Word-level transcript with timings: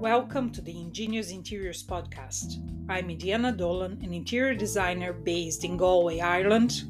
Welcome 0.00 0.50
to 0.52 0.62
the 0.62 0.80
Ingenious 0.80 1.30
Interiors 1.30 1.86
podcast. 1.86 2.56
I'm 2.88 3.08
Ediana 3.08 3.54
Dolan, 3.54 4.00
an 4.02 4.14
interior 4.14 4.54
designer 4.54 5.12
based 5.12 5.62
in 5.62 5.76
Galway, 5.76 6.20
Ireland, 6.20 6.84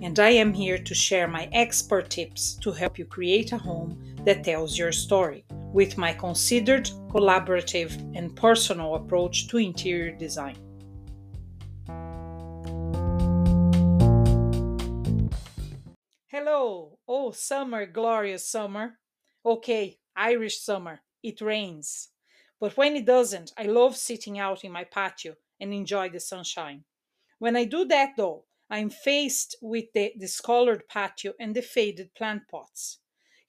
and 0.00 0.16
I 0.20 0.28
am 0.28 0.54
here 0.54 0.78
to 0.78 0.94
share 0.94 1.26
my 1.26 1.48
expert 1.50 2.08
tips 2.08 2.54
to 2.62 2.70
help 2.70 3.00
you 3.00 3.04
create 3.04 3.50
a 3.50 3.58
home 3.58 4.00
that 4.24 4.44
tells 4.44 4.78
your 4.78 4.92
story 4.92 5.44
with 5.72 5.98
my 5.98 6.12
considered, 6.12 6.88
collaborative, 7.08 7.90
and 8.16 8.36
personal 8.36 8.94
approach 8.94 9.48
to 9.48 9.58
interior 9.58 10.12
design. 10.12 10.56
Hello! 16.28 17.00
Oh, 17.08 17.32
summer, 17.32 17.86
glorious 17.86 18.48
summer. 18.48 19.00
Okay, 19.44 19.98
Irish 20.14 20.60
summer. 20.60 21.00
It 21.24 21.40
rains. 21.40 22.10
But 22.60 22.76
when 22.76 22.96
it 22.96 23.04
doesn't, 23.04 23.52
I 23.56 23.64
love 23.64 23.96
sitting 23.96 24.38
out 24.38 24.64
in 24.64 24.72
my 24.72 24.84
patio 24.84 25.34
and 25.60 25.72
enjoy 25.72 26.08
the 26.08 26.20
sunshine. 26.20 26.84
When 27.38 27.56
I 27.56 27.64
do 27.64 27.84
that, 27.86 28.10
though, 28.16 28.44
I'm 28.70 28.90
faced 28.90 29.56
with 29.60 29.92
the 29.94 30.12
discolored 30.18 30.88
patio 30.88 31.34
and 31.38 31.54
the 31.54 31.62
faded 31.62 32.14
plant 32.14 32.42
pots. 32.50 32.98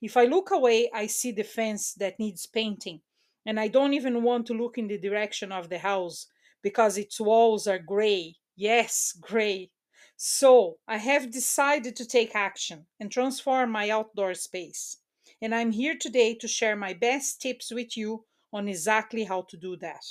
If 0.00 0.16
I 0.16 0.26
look 0.26 0.50
away, 0.50 0.90
I 0.94 1.06
see 1.06 1.32
the 1.32 1.42
fence 1.42 1.94
that 1.94 2.20
needs 2.20 2.46
painting, 2.46 3.00
and 3.44 3.58
I 3.58 3.68
don't 3.68 3.94
even 3.94 4.22
want 4.22 4.46
to 4.46 4.54
look 4.54 4.78
in 4.78 4.86
the 4.86 4.98
direction 4.98 5.50
of 5.50 5.68
the 5.68 5.78
house 5.78 6.26
because 6.62 6.98
its 6.98 7.20
walls 7.20 7.66
are 7.66 7.78
gray. 7.78 8.36
Yes, 8.54 9.16
gray. 9.20 9.70
So 10.16 10.78
I 10.86 10.98
have 10.98 11.30
decided 11.30 11.96
to 11.96 12.06
take 12.06 12.34
action 12.34 12.86
and 13.00 13.10
transform 13.10 13.70
my 13.70 13.90
outdoor 13.90 14.34
space. 14.34 14.98
And 15.40 15.54
I'm 15.54 15.72
here 15.72 15.96
today 15.98 16.34
to 16.34 16.48
share 16.48 16.76
my 16.76 16.92
best 16.92 17.40
tips 17.40 17.70
with 17.72 17.96
you 17.96 18.24
on 18.52 18.68
exactly 18.68 19.24
how 19.24 19.42
to 19.42 19.56
do 19.56 19.76
that. 19.76 20.04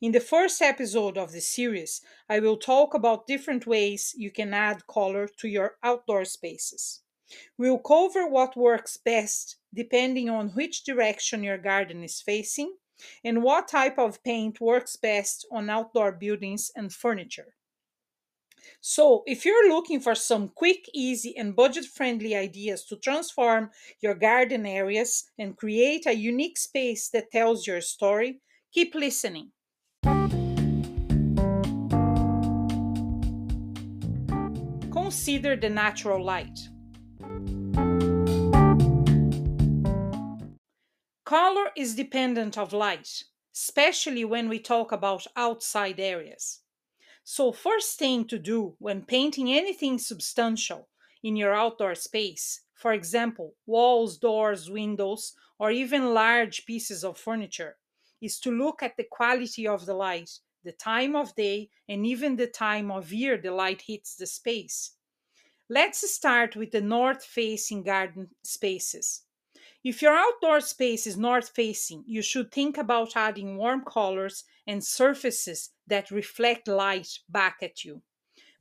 In 0.00 0.12
the 0.12 0.20
first 0.20 0.62
episode 0.62 1.18
of 1.18 1.32
the 1.32 1.40
series, 1.40 2.00
I 2.28 2.40
will 2.40 2.56
talk 2.56 2.94
about 2.94 3.26
different 3.26 3.66
ways 3.66 4.14
you 4.16 4.30
can 4.30 4.54
add 4.54 4.86
color 4.86 5.28
to 5.38 5.48
your 5.48 5.76
outdoor 5.82 6.24
spaces. 6.24 7.02
We'll 7.58 7.80
cover 7.80 8.26
what 8.26 8.56
works 8.56 8.96
best 8.96 9.56
depending 9.74 10.30
on 10.30 10.50
which 10.50 10.84
direction 10.84 11.42
your 11.42 11.58
garden 11.58 12.04
is 12.04 12.22
facing 12.22 12.76
and 13.24 13.42
what 13.42 13.68
type 13.68 13.98
of 13.98 14.22
paint 14.22 14.60
works 14.60 14.96
best 14.96 15.46
on 15.50 15.68
outdoor 15.68 16.12
buildings 16.12 16.70
and 16.74 16.92
furniture. 16.92 17.55
So, 18.80 19.22
if 19.26 19.44
you're 19.44 19.68
looking 19.68 20.00
for 20.00 20.14
some 20.14 20.48
quick, 20.48 20.88
easy, 20.94 21.36
and 21.36 21.56
budget 21.56 21.86
friendly 21.86 22.34
ideas 22.34 22.84
to 22.86 22.96
transform 22.96 23.70
your 24.00 24.14
garden 24.14 24.66
areas 24.66 25.24
and 25.38 25.56
create 25.56 26.06
a 26.06 26.14
unique 26.14 26.58
space 26.58 27.08
that 27.10 27.30
tells 27.30 27.66
your 27.66 27.80
story, 27.80 28.40
keep 28.72 28.94
listening. 28.94 29.52
Consider 34.92 35.56
the 35.56 35.70
natural 35.70 36.24
light. 36.24 36.58
Color 41.24 41.70
is 41.76 41.94
dependent 41.94 42.56
of 42.56 42.72
light, 42.72 43.24
especially 43.54 44.24
when 44.24 44.48
we 44.48 44.58
talk 44.58 44.92
about 44.92 45.26
outside 45.36 45.98
areas. 45.98 46.60
So, 47.28 47.50
first 47.50 47.98
thing 47.98 48.26
to 48.28 48.38
do 48.38 48.76
when 48.78 49.04
painting 49.04 49.52
anything 49.52 49.98
substantial 49.98 50.88
in 51.22 51.36
your 51.36 51.52
outdoor 51.52 51.96
space, 51.96 52.62
for 52.72 52.92
example, 52.92 53.56
walls, 53.66 54.16
doors, 54.16 54.70
windows, 54.70 55.34
or 55.58 55.72
even 55.72 56.14
large 56.14 56.64
pieces 56.64 57.04
of 57.04 57.18
furniture, 57.18 57.78
is 58.20 58.38
to 58.40 58.50
look 58.50 58.80
at 58.80 58.96
the 58.96 59.04
quality 59.04 59.66
of 59.66 59.84
the 59.84 59.92
light, 59.92 60.38
the 60.62 60.70
time 60.72 61.16
of 61.16 61.34
day, 61.34 61.68
and 61.88 62.06
even 62.06 62.36
the 62.36 62.46
time 62.46 62.90
of 62.92 63.12
year 63.12 63.36
the 63.36 63.50
light 63.50 63.82
hits 63.82 64.14
the 64.14 64.26
space. 64.26 64.92
Let's 65.68 66.08
start 66.10 66.56
with 66.56 66.72
the 66.72 66.80
north 66.80 67.24
facing 67.24 67.82
garden 67.84 68.34
spaces. 68.42 69.24
If 69.84 70.02
your 70.02 70.14
outdoor 70.14 70.60
space 70.60 71.06
is 71.06 71.16
north 71.16 71.50
facing, 71.50 72.04
you 72.06 72.22
should 72.22 72.52
think 72.52 72.78
about 72.78 73.16
adding 73.16 73.56
warm 73.56 73.84
colors 73.84 74.44
and 74.66 74.84
surfaces 74.84 75.70
that 75.86 76.10
reflect 76.10 76.68
light 76.68 77.18
back 77.28 77.58
at 77.62 77.84
you. 77.84 78.02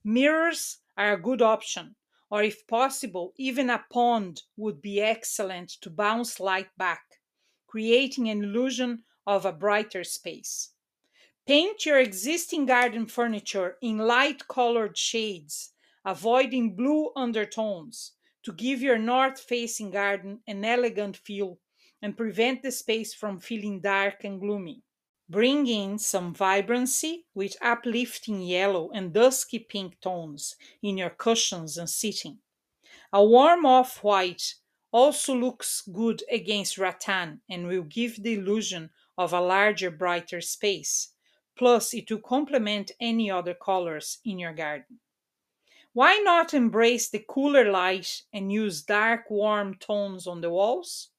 Mirrors 0.04 0.80
are 0.98 1.14
a 1.14 1.22
good 1.22 1.42
option, 1.42 1.96
or 2.30 2.44
if 2.44 2.68
possible, 2.68 3.34
even 3.38 3.70
a 3.70 3.86
pond 3.92 4.44
would 4.58 4.82
be 4.82 5.02
excellent 5.02 5.70
to 5.82 5.90
bounce 5.90 6.40
light 6.40 6.70
back, 6.78 7.04
creating 7.68 8.30
an 8.30 8.44
illusion 8.44 9.04
of 9.26 9.46
a 9.46 9.52
brighter 9.52 10.04
space. 10.04 10.72
Paint 11.48 11.86
your 11.86 12.00
existing 12.00 12.66
garden 12.66 13.06
furniture 13.06 13.78
in 13.82 13.98
light 13.98 14.48
colored 14.48 14.98
shades, 14.98 15.74
avoiding 16.04 16.76
blue 16.76 17.12
undertones 17.16 18.14
to 18.44 18.52
give 18.52 18.82
your 18.82 18.98
north 18.98 19.40
facing 19.40 19.92
garden 19.92 20.40
an 20.48 20.64
elegant 20.64 21.18
feel 21.18 21.60
and 22.02 22.18
prevent 22.18 22.62
the 22.62 22.72
space 22.72 23.14
from 23.14 23.40
feeling 23.40 23.82
dark 23.82 24.24
and 24.24 24.40
gloomy. 24.40 24.84
Bring 25.28 25.66
in 25.66 25.98
some 25.98 26.36
vibrancy 26.36 27.26
with 27.34 27.58
uplifting 27.62 28.42
yellow 28.42 28.92
and 28.92 29.12
dusky 29.12 29.60
pink 29.60 30.00
tones 30.00 30.56
in 30.84 30.98
your 30.98 31.10
cushions 31.10 31.78
and 31.78 31.90
seating. 31.90 32.40
A 33.12 33.26
warm 33.26 33.66
off 33.66 34.04
white 34.04 34.56
also 34.92 35.36
looks 35.36 35.82
good 35.82 36.24
against 36.32 36.78
rattan 36.78 37.42
and 37.50 37.68
will 37.68 37.84
give 37.84 38.22
the 38.22 38.36
illusion 38.36 38.92
of 39.18 39.34
a 39.34 39.42
larger, 39.42 39.90
brighter 39.90 40.42
space. 40.42 41.14
Plus, 41.58 41.94
it 41.94 42.12
will 42.12 42.20
complement 42.20 42.92
any 43.00 43.32
other 43.32 43.54
colors 43.54 44.20
in 44.24 44.38
your 44.38 44.54
garden. 44.54 45.00
Why 45.94 46.18
not 46.18 46.54
embrace 46.54 47.10
the 47.10 47.26
cooler 47.28 47.72
light 47.72 48.24
and 48.32 48.52
use 48.52 48.84
dark, 48.84 49.30
warm 49.30 49.76
tones 49.80 50.28
on 50.28 50.42
the 50.42 50.50
walls? 50.50 51.10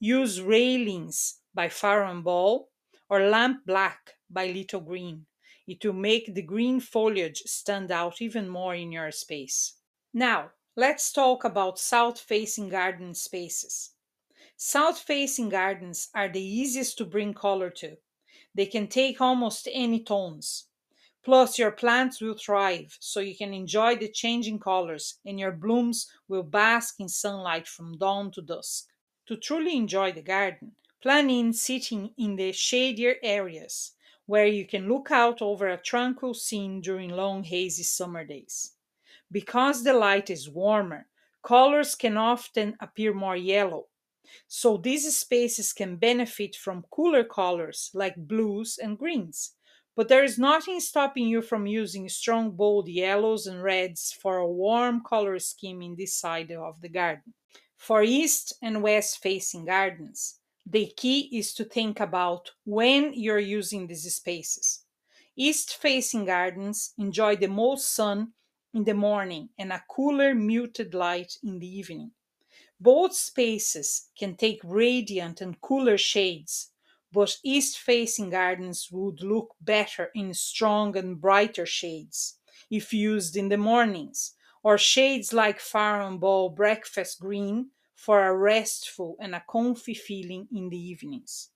Use 0.00 0.40
railings 0.40 1.40
by 1.52 1.68
Farrow 1.68 2.20
Ball 2.22 2.68
or 3.12 3.28
lamp 3.28 3.66
black 3.66 4.14
by 4.30 4.46
Little 4.46 4.80
Greene. 4.80 5.26
It 5.66 5.84
will 5.84 5.92
make 5.92 6.34
the 6.34 6.40
green 6.40 6.80
foliage 6.80 7.42
stand 7.44 7.92
out 7.92 8.22
even 8.22 8.48
more 8.48 8.74
in 8.74 8.90
your 8.90 9.10
space. 9.10 9.74
Now, 10.14 10.52
let's 10.76 11.12
talk 11.12 11.44
about 11.44 11.78
south 11.78 12.18
facing 12.18 12.70
garden 12.70 13.12
spaces. 13.12 13.90
South 14.56 14.98
facing 14.98 15.50
gardens 15.50 16.08
are 16.14 16.30
the 16.30 16.40
easiest 16.42 16.96
to 16.96 17.04
bring 17.04 17.34
color 17.34 17.68
to. 17.68 17.96
They 18.54 18.64
can 18.64 18.86
take 18.86 19.20
almost 19.20 19.68
any 19.70 20.02
tones. 20.02 20.68
Plus, 21.22 21.58
your 21.58 21.70
plants 21.70 22.18
will 22.18 22.38
thrive 22.38 22.96
so 22.98 23.20
you 23.20 23.36
can 23.36 23.52
enjoy 23.52 23.94
the 23.94 24.08
changing 24.08 24.58
colors, 24.58 25.18
and 25.26 25.38
your 25.38 25.52
blooms 25.52 26.10
will 26.28 26.44
bask 26.44 26.94
in 26.98 27.10
sunlight 27.10 27.68
from 27.68 27.98
dawn 27.98 28.30
to 28.32 28.40
dusk. 28.40 28.86
To 29.28 29.36
truly 29.36 29.76
enjoy 29.76 30.12
the 30.12 30.22
garden, 30.22 30.76
plan 31.02 31.28
in 31.30 31.52
sitting 31.52 32.14
in 32.16 32.36
the 32.36 32.52
shadier 32.52 33.16
areas 33.22 33.92
where 34.26 34.46
you 34.46 34.66
can 34.66 34.88
look 34.88 35.10
out 35.10 35.42
over 35.42 35.68
a 35.68 35.82
tranquil 35.82 36.34
scene 36.34 36.80
during 36.80 37.10
long, 37.10 37.44
hazy 37.44 37.82
summer 37.82 38.24
days. 38.24 38.76
Because 39.30 39.84
the 39.84 39.94
light 39.94 40.30
is 40.30 40.48
warmer, 40.48 41.08
colors 41.42 41.94
can 41.96 42.16
often 42.16 42.76
appear 42.80 43.12
more 43.12 43.36
yellow. 43.36 43.88
So, 44.46 44.76
these 44.76 45.16
spaces 45.16 45.72
can 45.72 45.96
benefit 45.96 46.54
from 46.54 46.86
cooler 46.92 47.24
colors 47.24 47.90
like 47.92 48.14
blues 48.16 48.78
and 48.78 48.96
greens 48.96 49.56
but 49.94 50.08
there 50.08 50.24
is 50.24 50.38
nothing 50.38 50.80
stopping 50.80 51.28
you 51.28 51.42
from 51.42 51.66
using 51.66 52.08
strong, 52.08 52.52
bold 52.52 52.88
yellows 52.88 53.46
and 53.46 53.62
reds 53.62 54.12
for 54.12 54.38
a 54.38 54.50
warm 54.50 55.02
color 55.02 55.38
scheme 55.38 55.82
in 55.82 55.96
this 55.96 56.14
side 56.14 56.50
of 56.52 56.80
the 56.80 56.88
garden. 56.88 57.34
For 57.76 58.02
east 58.02 58.54
and 58.62 58.82
west 58.82 59.22
facing 59.22 59.66
gardens, 59.66 60.40
the 60.64 60.92
key 60.96 61.28
is 61.36 61.54
to 61.54 61.64
think 61.64 62.00
about 62.00 62.50
when 62.64 63.12
you're 63.14 63.38
using 63.38 63.86
these 63.86 64.14
spaces. 64.14 64.84
East 65.36 65.76
facing 65.76 66.24
gardens 66.24 66.92
enjoy 66.98 67.36
the 67.36 67.48
most 67.48 67.92
sun 67.92 68.32
in 68.74 68.84
the 68.84 68.94
morning 68.94 69.50
and 69.58 69.72
a 69.72 69.82
cooler, 69.88 70.34
muted 70.34 70.94
light 70.94 71.38
in 71.42 71.58
the 71.58 71.78
evening. 71.78 72.12
Both 72.80 73.14
spaces 73.14 74.10
can 74.18 74.36
take 74.36 74.60
radiant 74.64 75.40
and 75.40 75.60
cooler 75.60 75.98
shades 75.98 76.72
but 77.12 77.36
east 77.44 77.78
facing 77.78 78.30
gardens 78.30 78.88
would 78.90 79.22
look 79.22 79.54
better 79.60 80.10
in 80.14 80.32
strong 80.32 80.96
and 80.96 81.20
brighter 81.20 81.66
shades 81.66 82.38
if 82.70 82.94
used 82.94 83.36
in 83.36 83.50
the 83.50 83.58
mornings, 83.58 84.34
or 84.62 84.78
shades 84.78 85.32
like 85.32 85.60
Farrow 85.60 86.16
Ball 86.16 86.48
breakfast 86.48 87.20
green 87.20 87.70
for 88.02 88.26
a 88.26 88.36
restful 88.36 89.14
and 89.20 89.32
a 89.32 89.44
comfy 89.48 89.94
feeling 89.94 90.48
in 90.52 90.68
the 90.68 90.76
evenings. 90.76 91.50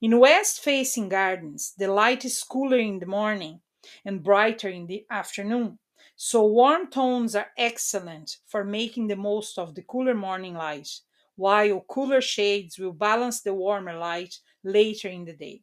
In 0.00 0.20
west 0.20 0.60
facing 0.60 1.08
gardens, 1.08 1.74
the 1.76 1.92
light 1.92 2.24
is 2.24 2.44
cooler 2.44 2.78
in 2.78 3.00
the 3.00 3.06
morning 3.06 3.58
and 4.04 4.22
brighter 4.22 4.68
in 4.68 4.86
the 4.86 5.04
afternoon, 5.10 5.80
so 6.14 6.46
warm 6.46 6.88
tones 6.88 7.34
are 7.34 7.50
excellent 7.56 8.36
for 8.46 8.62
making 8.62 9.08
the 9.08 9.16
most 9.16 9.58
of 9.58 9.74
the 9.74 9.82
cooler 9.82 10.14
morning 10.14 10.54
light, 10.54 10.88
while 11.34 11.84
cooler 11.88 12.20
shades 12.20 12.78
will 12.78 12.92
balance 12.92 13.40
the 13.40 13.52
warmer 13.52 13.98
light 13.98 14.36
later 14.62 15.08
in 15.08 15.24
the 15.24 15.32
day. 15.32 15.62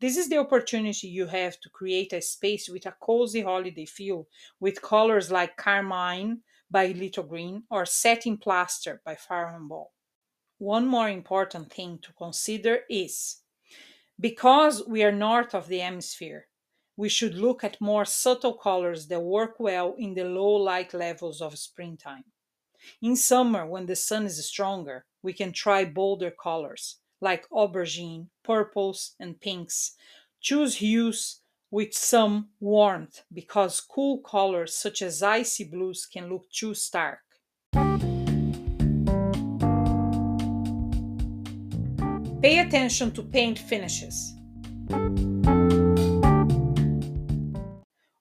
This 0.00 0.16
is 0.16 0.28
the 0.28 0.38
opportunity 0.38 1.06
you 1.06 1.28
have 1.28 1.60
to 1.60 1.70
create 1.70 2.12
a 2.12 2.20
space 2.20 2.68
with 2.68 2.86
a 2.86 2.96
cozy 3.00 3.42
holiday 3.42 3.86
feel 3.86 4.26
with 4.58 4.82
colors 4.82 5.30
like 5.30 5.56
Carmine 5.56 6.40
by 6.70 6.88
Little 6.88 7.24
Greene 7.24 7.64
or 7.70 7.84
Setting 7.86 8.38
Plaster 8.38 9.00
by 9.04 9.16
Farrow 9.16 9.58
Ball. 9.66 9.92
One 10.58 10.86
more 10.86 11.08
important 11.08 11.72
thing 11.72 11.98
to 12.02 12.12
consider 12.12 12.80
is 12.88 13.42
because 14.18 14.86
we 14.86 15.02
are 15.02 15.12
north 15.12 15.54
of 15.54 15.68
the 15.68 15.78
hemisphere, 15.78 16.46
we 16.96 17.08
should 17.08 17.34
look 17.34 17.64
at 17.64 17.80
more 17.80 18.04
subtle 18.04 18.54
colors 18.54 19.08
that 19.08 19.20
work 19.20 19.58
well 19.58 19.94
in 19.96 20.14
the 20.14 20.24
low 20.24 20.52
light 20.52 20.92
levels 20.92 21.40
of 21.40 21.58
springtime. 21.58 22.24
In 23.00 23.16
summer, 23.16 23.66
when 23.66 23.86
the 23.86 23.96
sun 23.96 24.26
is 24.26 24.46
stronger, 24.46 25.06
we 25.22 25.32
can 25.32 25.52
try 25.52 25.84
bolder 25.84 26.30
colors 26.30 27.00
like 27.20 27.48
aubergine, 27.50 28.28
purples, 28.42 29.14
and 29.18 29.40
pinks. 29.40 29.96
Choose 30.40 30.76
hues 30.76 31.39
with 31.70 31.94
some 31.94 32.48
warmth 32.58 33.22
because 33.32 33.80
cool 33.80 34.18
colors 34.18 34.74
such 34.74 35.02
as 35.02 35.22
icy 35.22 35.64
blues 35.64 36.06
can 36.06 36.28
look 36.28 36.50
too 36.50 36.74
stark. 36.74 37.20
Pay 42.42 42.58
attention 42.58 43.12
to 43.12 43.22
paint 43.22 43.58
finishes. 43.58 44.34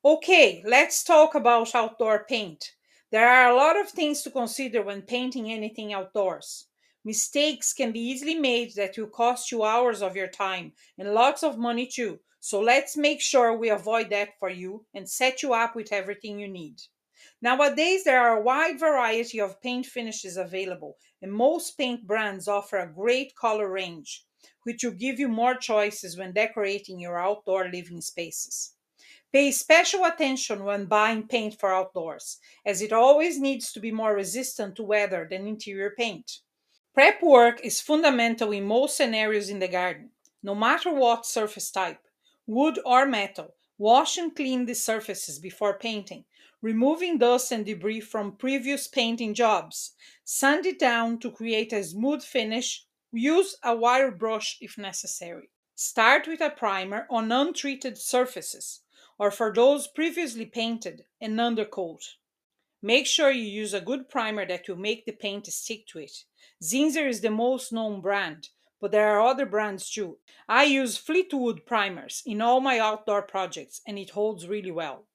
Okay, 0.04 0.62
let's 0.66 1.04
talk 1.04 1.36
about 1.36 1.74
outdoor 1.74 2.26
paint. 2.26 2.74
There 3.12 3.28
are 3.28 3.50
a 3.50 3.56
lot 3.56 3.80
of 3.80 3.90
things 3.90 4.22
to 4.24 4.30
consider 4.30 4.84
when 4.84 5.02
painting 5.02 5.52
anything 5.52 5.94
outdoors. 5.94 6.66
Mistakes 7.06 7.74
can 7.74 7.92
be 7.92 8.02
easily 8.02 8.36
made 8.36 8.76
that 8.76 8.98
will 8.98 9.08
cost 9.08 9.52
you 9.52 9.64
hours 9.64 10.02
of 10.02 10.16
your 10.16 10.28
time 10.28 10.74
and 10.98 11.14
lots 11.14 11.42
of 11.42 11.58
money 11.58 11.88
too. 11.88 12.20
So 12.40 12.62
let's 12.62 12.96
make 12.96 13.22
sure 13.22 13.56
we 13.56 13.70
avoid 13.70 14.10
that 14.12 14.30
for 14.40 14.50
you 14.50 14.86
and 14.94 15.10
set 15.10 15.44
you 15.44 15.54
up 15.54 15.76
with 15.76 15.92
everything 15.92 16.40
you 16.40 16.48
need. 16.48 16.82
Nowadays, 17.42 18.04
there 18.04 18.22
are 18.22 18.38
a 18.38 18.42
wide 18.42 18.80
variety 18.80 19.40
of 19.40 19.62
paint 19.62 19.86
finishes 19.86 20.38
available, 20.38 20.98
and 21.22 21.32
most 21.32 21.78
paint 21.78 22.08
brands 22.08 22.48
offer 22.48 22.78
a 22.78 22.94
great 22.94 23.36
color 23.36 23.70
range, 23.70 24.26
which 24.64 24.84
will 24.84 24.92
give 24.92 25.20
you 25.20 25.28
more 25.28 25.56
choices 25.56 26.18
when 26.18 26.34
decorating 26.34 27.00
your 27.00 27.20
outdoor 27.20 27.70
living 27.70 28.02
spaces. 28.02 28.74
Pay 29.32 29.52
special 29.52 30.06
attention 30.06 30.64
when 30.64 30.86
buying 30.86 31.28
paint 31.28 31.60
for 31.60 31.74
outdoors, 31.74 32.40
as 32.66 32.82
it 32.82 32.94
always 32.94 33.40
needs 33.40 33.72
to 33.72 33.80
be 33.80 33.92
more 33.92 34.16
resistant 34.16 34.76
to 34.76 34.84
weather 34.84 35.28
than 35.30 35.46
interior 35.46 35.94
paint. 35.98 36.40
Prep 36.94 37.22
work 37.22 37.62
is 37.64 37.82
fundamental 37.82 38.52
in 38.52 38.64
most 38.64 38.98
scenarios 38.98 39.50
in 39.50 39.60
the 39.60 39.68
garden. 39.68 40.10
No 40.42 40.56
matter 40.56 40.92
what 40.92 41.26
surface 41.26 41.70
type, 41.70 42.00
wood 42.50 42.80
or 42.84 43.06
metal, 43.06 43.54
wash 43.78 44.18
and 44.18 44.36
clean 44.36 44.66
the 44.66 44.74
surfaces 44.74 45.38
before 45.38 45.78
painting, 45.78 46.26
removing 46.64 47.20
dust 47.20 47.52
and 47.52 47.64
debris 47.64 48.00
from 48.00 48.36
previous 48.36 48.88
painting 48.88 49.36
jobs. 49.36 49.94
Sand 50.26 50.66
it 50.66 50.80
down 50.80 51.20
to 51.20 51.30
create 51.30 51.72
a 51.72 51.84
smooth 51.84 52.24
finish. 52.24 52.86
Use 53.12 53.56
a 53.64 53.76
wire 53.76 54.10
brush 54.10 54.58
if 54.62 54.80
necessary. 54.80 55.52
Start 55.76 56.28
with 56.28 56.42
a 56.42 56.50
primer 56.50 57.06
on 57.12 57.32
untreated 57.32 58.00
surfaces 58.00 58.82
or 59.20 59.30
for 59.30 59.54
those 59.54 59.88
previously 59.88 60.46
painted, 60.46 61.04
an 61.22 61.40
undercoat. 61.40 62.02
Make 62.82 63.06
sure 63.06 63.30
you 63.30 63.44
use 63.44 63.76
a 63.76 63.82
good 63.82 64.10
primer 64.10 64.48
that 64.48 64.68
will 64.68 64.78
make 64.78 65.06
the 65.06 65.12
paint 65.12 65.46
stick 65.48 65.86
to 65.88 66.00
it. 66.00 66.24
Zinsser 66.64 67.08
is 67.08 67.22
the 67.22 67.30
most 67.30 67.72
known 67.72 68.02
brand, 68.02 68.50
but 68.80 68.92
there 68.92 69.10
are 69.10 69.22
other 69.22 69.46
brands 69.46 69.90
too. 69.90 70.18
I 70.48 70.64
use 70.64 70.98
Fleetwood 70.98 71.66
primers 71.66 72.24
in 72.26 72.42
all 72.42 72.62
my 72.62 72.80
outdoor 72.80 73.22
projects 73.22 73.82
and 73.86 74.00
it 74.00 74.12
holds 74.12 74.48
really 74.48 74.72
well. 74.72 75.06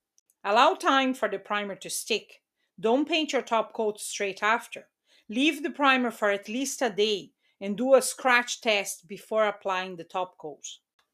Allow 0.44 0.74
time 0.74 1.14
for 1.14 1.28
the 1.28 1.38
primer 1.38 1.74
to 1.76 1.88
stick. 1.88 2.42
Don't 2.78 3.08
paint 3.08 3.32
your 3.32 3.42
top 3.42 3.72
coat 3.72 4.00
straight 4.00 4.42
after. 4.42 4.88
Leave 5.28 5.62
the 5.62 5.70
primer 5.70 6.10
for 6.10 6.30
at 6.30 6.48
least 6.48 6.82
a 6.82 6.90
day 6.90 7.30
and 7.60 7.78
do 7.78 7.94
a 7.94 8.02
scratch 8.02 8.60
test 8.60 9.08
before 9.08 9.46
applying 9.46 9.96
the 9.96 10.04
top 10.04 10.36
coat. 10.36 10.66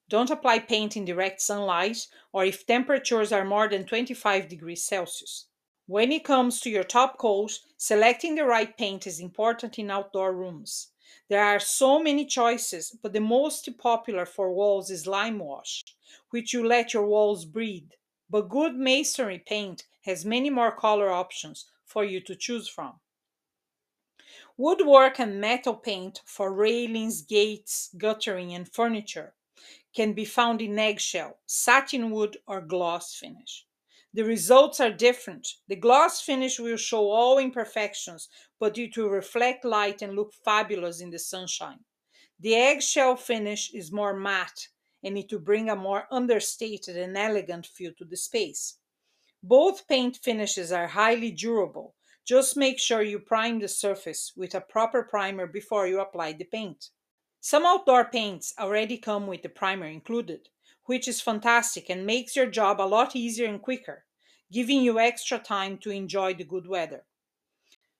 Don't 0.08 0.30
apply 0.30 0.58
paint 0.58 0.96
in 0.96 1.04
direct 1.04 1.40
sunlight 1.40 2.08
or 2.32 2.44
if 2.44 2.66
temperatures 2.66 3.30
are 3.30 3.44
more 3.44 3.68
than 3.68 3.86
25 3.86 4.48
degrees 4.48 4.82
Celsius. 4.82 5.46
When 5.86 6.10
it 6.10 6.24
comes 6.24 6.60
to 6.60 6.70
your 6.70 6.82
top 6.82 7.18
coat, 7.18 7.60
selecting 7.76 8.34
the 8.34 8.44
right 8.44 8.76
paint 8.76 9.06
is 9.06 9.20
important 9.20 9.78
in 9.78 9.90
outdoor 9.90 10.32
rooms. 10.32 10.89
There 11.28 11.44
are 11.44 11.60
so 11.60 12.02
many 12.02 12.26
choices, 12.26 12.96
but 13.02 13.12
the 13.12 13.20
most 13.20 13.68
popular 13.78 14.26
for 14.26 14.52
walls 14.52 14.90
is 14.90 15.06
lime 15.06 15.38
wash, 15.38 15.84
which 16.30 16.52
you 16.52 16.66
let 16.66 16.92
your 16.92 17.06
walls 17.06 17.44
breathe. 17.44 17.90
But 18.28 18.48
good 18.48 18.76
masonry 18.76 19.38
paint 19.38 19.84
has 20.04 20.24
many 20.24 20.50
more 20.50 20.72
color 20.72 21.10
options 21.10 21.70
for 21.84 22.04
you 22.04 22.20
to 22.20 22.36
choose 22.36 22.68
from. 22.68 23.00
Woodwork 24.56 25.18
and 25.18 25.40
metal 25.40 25.74
paint 25.74 26.22
for 26.24 26.52
railings, 26.52 27.22
gates, 27.22 27.90
guttering, 27.96 28.52
and 28.52 28.70
furniture 28.70 29.34
can 29.94 30.12
be 30.12 30.24
found 30.24 30.62
in 30.62 30.78
eggshell, 30.78 31.38
satin 31.46 32.10
wood, 32.10 32.36
or 32.46 32.60
gloss 32.60 33.14
finish. 33.14 33.66
The 34.12 34.24
results 34.24 34.80
are 34.80 34.90
different. 34.90 35.46
The 35.68 35.76
gloss 35.76 36.20
finish 36.20 36.58
will 36.58 36.76
show 36.76 37.10
all 37.10 37.38
imperfections, 37.38 38.28
but 38.58 38.76
it 38.76 38.96
will 38.96 39.10
reflect 39.10 39.64
light 39.64 40.02
and 40.02 40.16
look 40.16 40.34
fabulous 40.44 41.00
in 41.00 41.10
the 41.10 41.18
sunshine. 41.18 41.84
The 42.40 42.56
eggshell 42.56 43.16
finish 43.16 43.72
is 43.72 43.92
more 43.92 44.16
matte 44.16 44.68
and 45.02 45.16
it 45.16 45.32
will 45.32 45.40
bring 45.40 45.70
a 45.70 45.76
more 45.76 46.06
understated 46.10 46.96
and 46.96 47.16
elegant 47.16 47.66
feel 47.66 47.92
to 47.98 48.04
the 48.04 48.16
space. 48.16 48.78
Both 49.42 49.88
paint 49.88 50.16
finishes 50.16 50.72
are 50.72 50.88
highly 50.88 51.30
durable. 51.30 51.94
Just 52.26 52.56
make 52.56 52.78
sure 52.78 53.02
you 53.02 53.18
prime 53.18 53.60
the 53.60 53.68
surface 53.68 54.32
with 54.36 54.54
a 54.54 54.60
proper 54.60 55.02
primer 55.02 55.46
before 55.46 55.86
you 55.86 56.00
apply 56.00 56.32
the 56.32 56.44
paint. 56.44 56.90
Some 57.40 57.64
outdoor 57.64 58.04
paints 58.04 58.52
already 58.58 58.98
come 58.98 59.26
with 59.26 59.42
the 59.42 59.48
primer 59.48 59.86
included, 59.86 60.48
which 60.90 61.06
is 61.06 61.20
fantastic 61.20 61.88
and 61.88 62.04
makes 62.04 62.34
your 62.34 62.50
job 62.50 62.80
a 62.80 62.90
lot 62.96 63.14
easier 63.14 63.46
and 63.46 63.62
quicker, 63.62 64.04
giving 64.50 64.82
you 64.82 64.98
extra 64.98 65.38
time 65.38 65.78
to 65.78 65.88
enjoy 65.88 66.34
the 66.34 66.42
good 66.42 66.66
weather. 66.66 67.04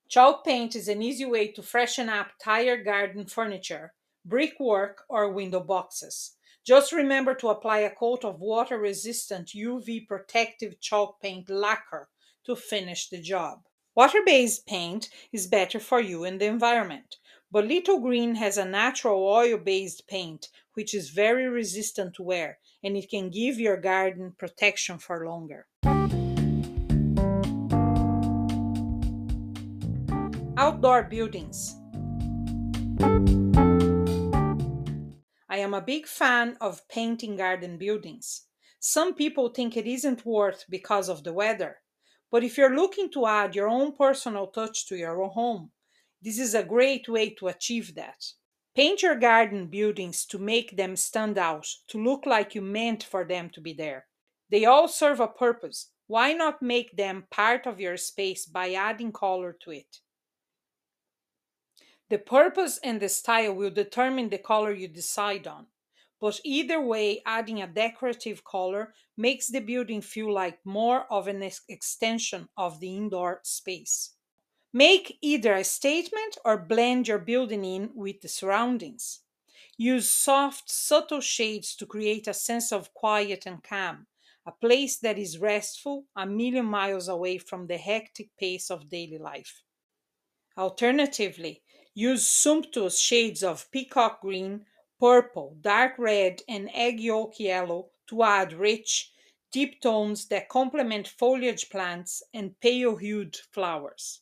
Chalk 0.09 0.43
paint 0.43 0.75
is 0.75 0.89
an 0.89 1.01
easy 1.01 1.23
way 1.23 1.53
to 1.53 1.63
freshen 1.63 2.09
up 2.09 2.31
tired 2.43 2.83
garden 2.83 3.25
furniture, 3.25 3.93
brickwork, 4.25 5.03
or 5.07 5.31
window 5.31 5.61
boxes. 5.61 6.35
Just 6.65 6.91
remember 6.91 7.33
to 7.35 7.47
apply 7.47 7.77
a 7.77 7.95
coat 7.95 8.25
of 8.25 8.41
water 8.41 8.77
resistant 8.77 9.53
UV 9.55 10.05
protective 10.05 10.81
chalk 10.81 11.21
paint 11.21 11.49
lacquer 11.49 12.09
to 12.45 12.57
finish 12.57 13.07
the 13.07 13.21
job. 13.21 13.61
Water 13.95 14.19
based 14.25 14.67
paint 14.67 15.07
is 15.31 15.47
better 15.47 15.79
for 15.79 16.01
you 16.01 16.25
and 16.25 16.41
the 16.41 16.47
environment. 16.47 17.15
But 17.53 17.67
Little 17.67 17.99
Greene 17.99 18.35
has 18.35 18.57
a 18.57 18.63
natural 18.63 19.27
oil-based 19.27 20.07
paint 20.07 20.47
which 20.73 20.93
is 20.93 21.09
very 21.09 21.49
resistant 21.49 22.13
to 22.15 22.23
wear 22.23 22.59
and 22.81 22.95
it 22.95 23.09
can 23.09 23.29
give 23.29 23.59
your 23.59 23.75
garden 23.75 24.33
protection 24.39 24.97
for 24.97 25.25
longer. 25.27 25.67
Outdoor 30.55 31.03
buildings. 31.03 31.75
I 35.49 35.57
am 35.57 35.73
a 35.73 35.81
big 35.81 36.07
fan 36.07 36.55
of 36.61 36.87
painting 36.87 37.35
garden 37.35 37.77
buildings. 37.77 38.43
Some 38.79 39.13
people 39.13 39.49
think 39.49 39.75
it 39.75 39.85
isn't 39.85 40.25
worth 40.25 40.63
because 40.69 41.09
of 41.09 41.25
the 41.25 41.33
weather, 41.33 41.81
but 42.31 42.45
if 42.45 42.57
you're 42.57 42.73
looking 42.73 43.11
to 43.11 43.25
add 43.25 43.55
your 43.55 43.67
own 43.67 43.91
personal 43.93 44.47
touch 44.47 44.87
to 44.87 44.95
your 44.95 45.27
home, 45.27 45.71
this 46.21 46.37
is 46.37 46.53
a 46.53 46.63
great 46.63 47.09
way 47.09 47.29
to 47.31 47.47
achieve 47.47 47.95
that. 47.95 48.23
Paint 48.75 49.01
your 49.01 49.15
garden 49.15 49.67
buildings 49.67 50.25
to 50.27 50.37
make 50.37 50.77
them 50.77 50.95
stand 50.95 51.37
out, 51.37 51.67
to 51.87 52.01
look 52.01 52.25
like 52.25 52.55
you 52.55 52.61
meant 52.61 53.03
for 53.03 53.25
them 53.25 53.49
to 53.49 53.59
be 53.59 53.73
there. 53.73 54.05
They 54.49 54.65
all 54.65 54.87
serve 54.87 55.19
a 55.19 55.27
purpose. 55.27 55.89
Why 56.07 56.33
not 56.33 56.61
make 56.61 56.95
them 56.95 57.25
part 57.31 57.65
of 57.65 57.79
your 57.79 57.97
space 57.97 58.45
by 58.45 58.73
adding 58.73 59.11
color 59.11 59.57
to 59.61 59.71
it? 59.71 59.99
The 62.09 62.17
purpose 62.17 62.77
and 62.83 63.01
the 63.01 63.09
style 63.09 63.53
will 63.53 63.71
determine 63.71 64.29
the 64.29 64.37
color 64.37 64.73
you 64.73 64.89
decide 64.89 65.47
on. 65.47 65.67
But 66.19 66.39
either 66.43 66.79
way, 66.79 67.21
adding 67.25 67.61
a 67.61 67.67
decorative 67.67 68.43
color 68.43 68.93
makes 69.17 69.47
the 69.47 69.61
building 69.61 70.01
feel 70.01 70.31
like 70.31 70.59
more 70.65 71.05
of 71.09 71.27
an 71.27 71.49
extension 71.67 72.47
of 72.57 72.79
the 72.79 72.95
indoor 72.95 73.39
space. 73.43 74.11
Make 74.73 75.17
either 75.21 75.53
a 75.53 75.63
statement 75.63 76.37
or 76.45 76.57
blend 76.57 77.07
your 77.07 77.19
building 77.19 77.65
in 77.65 77.91
with 77.93 78.21
the 78.21 78.27
surroundings. 78.27 79.21
Use 79.77 80.09
soft, 80.09 80.69
subtle 80.69 81.21
shades 81.21 81.75
to 81.75 81.85
create 81.85 82.27
a 82.27 82.33
sense 82.33 82.71
of 82.71 82.93
quiet 82.93 83.45
and 83.45 83.63
calm, 83.63 84.07
a 84.45 84.51
place 84.51 84.97
that 84.99 85.17
is 85.17 85.39
restful 85.39 86.05
a 86.15 86.25
million 86.25 86.65
miles 86.65 87.07
away 87.07 87.37
from 87.37 87.67
the 87.67 87.77
hectic 87.77 88.29
pace 88.37 88.69
of 88.71 88.89
daily 88.89 89.17
life. 89.17 89.63
Alternatively, 90.57 91.63
Use 91.93 92.25
sumptuous 92.25 92.97
shades 92.99 93.43
of 93.43 93.69
peacock 93.69 94.21
green, 94.21 94.65
purple, 94.97 95.57
dark 95.59 95.99
red, 95.99 96.41
and 96.47 96.69
egg 96.73 97.01
yolk 97.01 97.37
yellow 97.37 97.91
to 98.07 98.23
add 98.23 98.53
rich, 98.53 99.11
deep 99.51 99.81
tones 99.81 100.29
that 100.29 100.47
complement 100.47 101.05
foliage 101.05 101.69
plants 101.69 102.23
and 102.33 102.57
pale 102.61 102.95
hued 102.95 103.35
flowers. 103.35 104.21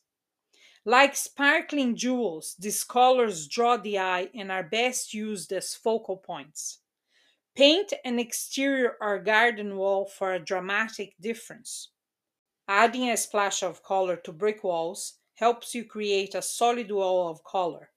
Like 0.86 1.14
sparkling 1.14 1.94
jewels, 1.94 2.56
these 2.58 2.84
colors 2.84 3.46
draw 3.46 3.76
the 3.76 3.98
eye 3.98 4.30
and 4.34 4.50
are 4.50 4.62
best 4.62 5.12
used 5.12 5.52
as 5.52 5.74
focal 5.74 6.16
points. 6.16 6.78
Paint 7.54 7.92
an 8.04 8.18
exterior 8.18 8.96
or 9.00 9.18
garden 9.18 9.76
wall 9.76 10.06
for 10.06 10.32
a 10.32 10.44
dramatic 10.44 11.14
difference. 11.20 11.90
Adding 12.68 13.10
a 13.10 13.16
splash 13.18 13.62
of 13.62 13.82
color 13.82 14.16
to 14.16 14.32
brick 14.32 14.64
walls 14.64 15.18
helps 15.34 15.74
you 15.74 15.84
create 15.84 16.34
a 16.34 16.42
solid 16.42 16.90
wall 16.90 17.28
of 17.28 17.44
color 17.44 17.90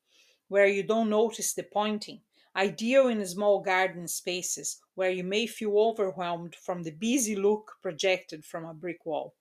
where 0.50 0.68
you 0.68 0.84
don't 0.84 1.10
notice 1.10 1.54
the 1.54 1.64
pointing, 1.64 2.22
ideal 2.56 3.08
in 3.08 3.26
small 3.26 3.62
garden 3.62 4.08
spaces 4.08 4.82
where 4.96 5.12
you 5.12 5.24
may 5.24 5.48
feel 5.48 5.78
overwhelmed 5.78 6.56
from 6.56 6.84
the 6.84 6.92
busy 6.92 7.36
look 7.36 7.78
projected 7.82 8.44
from 8.44 8.66
a 8.66 8.74
brick 8.74 9.06
wall. 9.06 9.36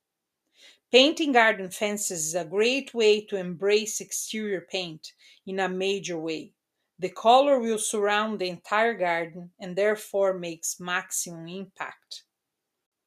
Painting 0.92 1.32
garden 1.32 1.70
fences 1.70 2.26
is 2.26 2.34
a 2.34 2.44
great 2.44 2.92
way 2.92 3.24
to 3.24 3.36
embrace 3.36 3.98
exterior 3.98 4.60
paint 4.60 5.14
in 5.46 5.58
a 5.58 5.66
major 5.66 6.18
way. 6.18 6.52
The 6.98 7.08
color 7.08 7.58
will 7.58 7.78
surround 7.78 8.38
the 8.38 8.50
entire 8.50 8.92
garden 8.92 9.52
and 9.58 9.74
therefore 9.74 10.34
makes 10.34 10.78
maximum 10.78 11.48
impact. 11.48 12.24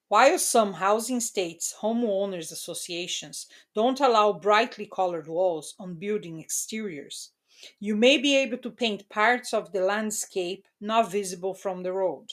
While 0.07 0.39
some 0.39 0.73
housing 0.73 1.19
states, 1.19 1.75
homeowners 1.79 2.51
associations 2.51 3.45
don't 3.75 3.99
allow 3.99 4.33
brightly 4.33 4.89
colored 4.91 5.27
walls 5.27 5.75
on 5.77 5.99
building 5.99 6.39
exteriors, 6.39 7.33
you 7.79 7.95
may 7.95 8.17
be 8.17 8.35
able 8.35 8.57
to 8.57 8.71
paint 8.71 9.09
parts 9.09 9.53
of 9.53 9.71
the 9.71 9.81
landscape 9.81 10.65
not 10.81 11.11
visible 11.11 11.53
from 11.53 11.83
the 11.83 11.93
road. 11.93 12.31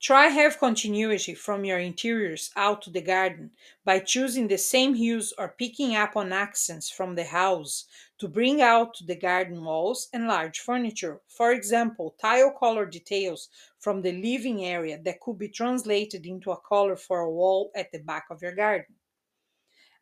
Try 0.00 0.28
have 0.28 0.58
continuity 0.58 1.34
from 1.34 1.66
your 1.66 1.78
interiors 1.78 2.50
out 2.56 2.80
to 2.82 2.90
the 2.90 3.02
garden 3.02 3.50
by 3.84 3.98
choosing 3.98 4.48
the 4.48 4.56
same 4.56 4.94
hues 4.94 5.34
or 5.36 5.54
picking 5.58 5.94
up 5.94 6.16
on 6.16 6.32
accents 6.32 6.88
from 6.88 7.14
the 7.14 7.24
house 7.24 7.84
to 8.18 8.26
bring 8.26 8.62
out 8.62 8.94
to 8.94 9.04
the 9.04 9.14
garden 9.14 9.62
walls 9.62 10.08
and 10.14 10.26
large 10.26 10.60
furniture. 10.60 11.20
For 11.28 11.52
example, 11.52 12.16
tile 12.18 12.50
color 12.58 12.86
details 12.86 13.50
from 13.78 14.00
the 14.00 14.12
living 14.12 14.64
area 14.64 14.98
that 15.04 15.20
could 15.20 15.36
be 15.36 15.50
translated 15.50 16.24
into 16.24 16.50
a 16.50 16.60
color 16.62 16.96
for 16.96 17.20
a 17.20 17.30
wall 17.30 17.70
at 17.76 17.92
the 17.92 17.98
back 17.98 18.24
of 18.30 18.40
your 18.40 18.54
garden. 18.54 18.94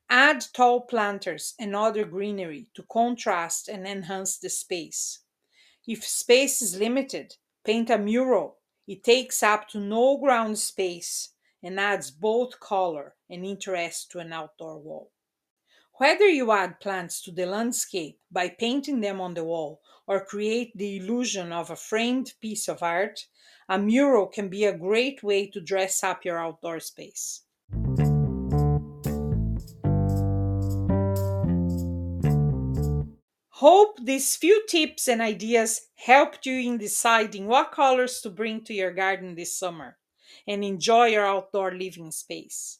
Add 0.08 0.44
tall 0.52 0.82
planters 0.82 1.54
and 1.58 1.74
other 1.74 2.04
greenery 2.04 2.68
to 2.74 2.84
contrast 2.84 3.66
and 3.66 3.84
enhance 3.84 4.38
the 4.38 4.48
space. 4.48 5.18
If 5.88 6.06
space 6.06 6.62
is 6.62 6.78
limited, 6.78 7.34
paint 7.64 7.90
a 7.90 7.98
mural 7.98 8.57
it 8.88 9.04
takes 9.04 9.42
up 9.42 9.68
to 9.68 9.78
no 9.78 10.16
ground 10.16 10.58
space 10.58 11.34
and 11.62 11.78
adds 11.78 12.10
both 12.10 12.58
color 12.58 13.14
and 13.28 13.44
interest 13.44 14.10
to 14.10 14.18
an 14.18 14.32
outdoor 14.32 14.78
wall. 14.78 15.12
Whether 15.98 16.28
you 16.28 16.50
add 16.52 16.80
plants 16.80 17.20
to 17.22 17.32
the 17.32 17.44
landscape 17.44 18.18
by 18.32 18.48
painting 18.48 19.00
them 19.00 19.20
on 19.20 19.34
the 19.34 19.44
wall 19.44 19.82
or 20.06 20.24
create 20.24 20.72
the 20.74 20.96
illusion 20.96 21.52
of 21.52 21.70
a 21.70 21.76
framed 21.76 22.32
piece 22.40 22.66
of 22.66 22.82
art, 22.82 23.26
a 23.68 23.78
mural 23.78 24.26
can 24.26 24.48
be 24.48 24.64
a 24.64 24.76
great 24.76 25.22
way 25.22 25.48
to 25.50 25.60
dress 25.60 26.02
up 26.02 26.24
your 26.24 26.38
outdoor 26.38 26.80
space. 26.80 27.42
Hope 33.58 33.98
these 34.00 34.36
few 34.36 34.64
tips 34.68 35.08
and 35.08 35.20
ideas 35.20 35.88
helped 35.96 36.46
you 36.46 36.60
in 36.60 36.78
deciding 36.78 37.48
what 37.48 37.72
colors 37.72 38.20
to 38.20 38.30
bring 38.30 38.62
to 38.62 38.72
your 38.72 38.92
garden 38.92 39.34
this 39.34 39.58
summer 39.58 39.98
and 40.46 40.62
enjoy 40.62 41.06
your 41.06 41.26
outdoor 41.26 41.72
living 41.72 42.12
space. 42.12 42.78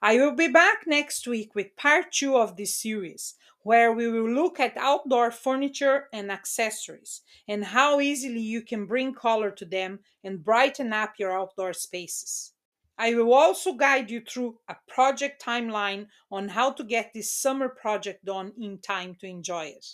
I 0.00 0.16
will 0.16 0.32
be 0.32 0.48
back 0.48 0.86
next 0.86 1.26
week 1.26 1.54
with 1.54 1.76
part 1.76 2.10
two 2.10 2.38
of 2.38 2.56
this 2.56 2.74
series, 2.74 3.34
where 3.64 3.92
we 3.92 4.08
will 4.08 4.30
look 4.30 4.58
at 4.58 4.78
outdoor 4.78 5.30
furniture 5.30 6.08
and 6.10 6.32
accessories 6.32 7.20
and 7.46 7.62
how 7.62 8.00
easily 8.00 8.40
you 8.40 8.62
can 8.62 8.86
bring 8.86 9.12
color 9.12 9.50
to 9.50 9.66
them 9.66 9.98
and 10.24 10.42
brighten 10.42 10.94
up 10.94 11.18
your 11.18 11.38
outdoor 11.38 11.74
spaces. 11.74 12.54
I 12.96 13.12
will 13.12 13.34
also 13.34 13.74
guide 13.74 14.10
you 14.10 14.22
through 14.22 14.58
a 14.70 14.76
project 14.88 15.44
timeline 15.44 16.06
on 16.30 16.48
how 16.48 16.72
to 16.72 16.82
get 16.82 17.10
this 17.12 17.30
summer 17.30 17.68
project 17.68 18.24
done 18.24 18.52
in 18.58 18.78
time 18.78 19.16
to 19.16 19.26
enjoy 19.26 19.66
it. 19.66 19.84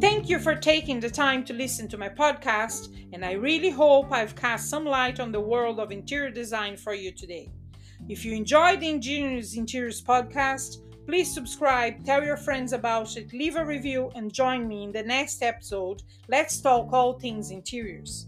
Thank 0.00 0.28
you 0.28 0.38
for 0.38 0.54
taking 0.54 1.00
the 1.00 1.10
time 1.10 1.44
to 1.44 1.52
listen 1.52 1.86
to 1.88 1.98
my 1.98 2.08
podcast, 2.08 2.88
and 3.12 3.24
I 3.24 3.32
really 3.32 3.70
hope 3.70 4.10
I've 4.10 4.34
cast 4.34 4.68
some 4.68 4.84
light 4.84 5.20
on 5.20 5.32
the 5.32 5.40
world 5.40 5.78
of 5.78 5.92
interior 5.92 6.30
design 6.30 6.76
for 6.76 6.94
you 6.94 7.12
today. 7.12 7.50
If 8.08 8.24
you 8.24 8.34
enjoyed 8.34 8.80
the 8.80 8.88
Ingenious 8.88 9.56
Interiors 9.56 10.02
podcast, 10.02 10.78
please 11.06 11.32
subscribe, 11.32 12.04
tell 12.04 12.24
your 12.24 12.36
friends 12.36 12.72
about 12.72 13.16
it, 13.16 13.32
leave 13.32 13.56
a 13.56 13.64
review, 13.64 14.10
and 14.14 14.32
join 14.32 14.66
me 14.66 14.84
in 14.84 14.92
the 14.92 15.02
next 15.02 15.42
episode. 15.42 16.02
Let's 16.28 16.60
talk 16.60 16.92
all 16.92 17.18
things 17.18 17.50
interiors. 17.50 18.26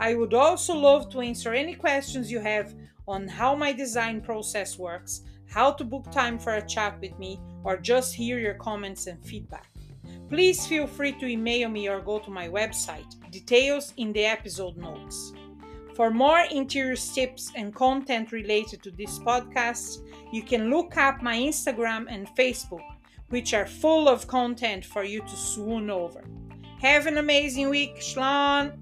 I 0.00 0.14
would 0.14 0.34
also 0.34 0.74
love 0.74 1.10
to 1.10 1.20
answer 1.20 1.52
any 1.52 1.74
questions 1.74 2.30
you 2.30 2.40
have 2.40 2.74
on 3.06 3.28
how 3.28 3.54
my 3.54 3.72
design 3.72 4.20
process 4.20 4.78
works 4.78 5.22
how 5.50 5.72
to 5.72 5.84
book 5.84 6.10
time 6.10 6.38
for 6.38 6.54
a 6.54 6.66
chat 6.66 6.98
with 7.00 7.18
me, 7.18 7.40
or 7.64 7.76
just 7.76 8.14
hear 8.14 8.38
your 8.38 8.54
comments 8.54 9.06
and 9.06 9.22
feedback. 9.24 9.66
Please 10.28 10.66
feel 10.66 10.86
free 10.86 11.12
to 11.12 11.26
email 11.26 11.68
me 11.68 11.88
or 11.88 12.00
go 12.00 12.20
to 12.20 12.30
my 12.30 12.48
website, 12.48 13.16
details 13.30 13.92
in 13.96 14.12
the 14.12 14.24
episode 14.24 14.76
notes. 14.76 15.32
For 15.96 16.10
more 16.10 16.44
interior 16.50 16.96
tips 16.96 17.50
and 17.56 17.74
content 17.74 18.32
related 18.32 18.82
to 18.84 18.90
this 18.92 19.18
podcast, 19.18 19.98
you 20.32 20.42
can 20.42 20.70
look 20.70 20.96
up 20.96 21.20
my 21.20 21.36
Instagram 21.36 22.06
and 22.08 22.28
Facebook, 22.36 22.84
which 23.28 23.52
are 23.54 23.66
full 23.66 24.08
of 24.08 24.26
content 24.26 24.84
for 24.84 25.04
you 25.04 25.20
to 25.20 25.36
swoon 25.36 25.90
over. 25.90 26.24
Have 26.80 27.06
an 27.06 27.18
amazing 27.18 27.68
week, 27.68 27.96
Schlan! 27.96 28.79